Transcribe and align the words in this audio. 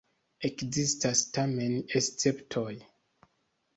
Ekzistas 0.47 1.21
tamen 1.37 1.77
esceptoj. 2.01 2.75